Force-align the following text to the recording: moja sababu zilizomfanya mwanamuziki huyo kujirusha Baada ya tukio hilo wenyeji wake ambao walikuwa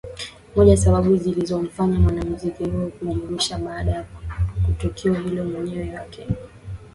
moja 0.55 0.77
sababu 0.77 1.17
zilizomfanya 1.17 1.99
mwanamuziki 1.99 2.63
huyo 2.69 2.87
kujirusha 2.87 3.57
Baada 3.57 3.91
ya 3.91 4.05
tukio 4.77 5.13
hilo 5.13 5.43
wenyeji 5.43 5.91
wake 5.93 6.21
ambao 6.21 6.27
walikuwa 6.27 6.47